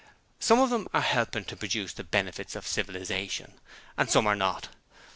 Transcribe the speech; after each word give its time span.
Some 0.39 0.59
of 0.59 0.71
them 0.71 0.87
are 0.95 1.01
helping 1.03 1.45
to 1.45 1.55
produce 1.55 1.93
the 1.93 2.03
benefits 2.03 2.55
of 2.55 2.65
civilization, 2.65 3.61
and 3.99 4.09
some 4.09 4.25
are 4.25 4.35
not. 4.35 4.69